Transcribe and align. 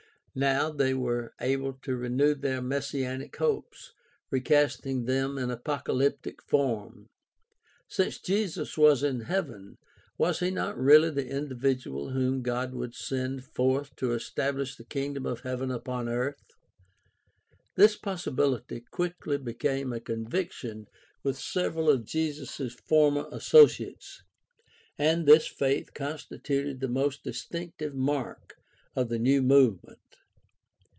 Now 0.33 0.69
they 0.71 0.93
were 0.93 1.33
able 1.41 1.73
to 1.83 1.93
renew 1.93 2.33
their 2.33 2.61
messianic 2.61 3.35
hopes, 3.35 3.91
recasting 4.29 5.03
them 5.03 5.37
in 5.37 5.51
apocalyptic 5.51 6.41
form. 6.41 7.09
Since 7.89 8.19
Jesus 8.21 8.77
was 8.77 9.03
in 9.03 9.23
heaven 9.27 9.77
was 10.17 10.39
he 10.39 10.49
not 10.49 10.77
really 10.77 11.09
the 11.09 11.27
individual 11.27 12.11
whom 12.11 12.43
God 12.43 12.73
would 12.73 12.95
send 12.95 13.43
forth 13.43 13.93
to 13.97 14.13
estabhsh 14.15 14.77
the 14.77 14.85
Kingdom 14.85 15.25
of 15.25 15.41
Heaven 15.41 15.69
upon 15.69 16.07
earth? 16.07 16.53
This 17.75 17.97
possibility 17.97 18.79
quickly 18.89 19.37
became 19.37 19.91
a 19.91 19.99
conviction 19.99 20.87
with 21.25 21.37
several 21.37 21.89
of 21.89 22.05
Jesus' 22.05 22.73
former 22.87 23.27
associates, 23.33 24.23
and 24.97 25.25
this 25.25 25.47
faith 25.47 25.93
consti 25.93 26.41
tuted 26.41 26.79
the 26.79 26.87
most 26.87 27.21
distinctive 27.25 27.93
mark 27.93 28.55
of 28.95 29.09
the 29.09 29.19
new 29.19 29.41
movement. 29.41 29.97